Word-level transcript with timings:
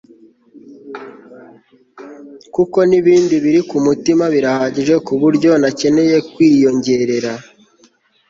kuko 2.55 2.77
nibindi 2.89 3.35
biri 3.43 3.61
ku 3.69 3.77
mutima 3.85 4.23
birahagije 4.33 4.95
kuburyo 5.07 5.51
ntakeneye 5.61 6.17
kwiyongerera 6.31 7.33